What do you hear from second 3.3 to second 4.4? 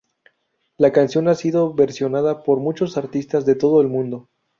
de todo el mundo.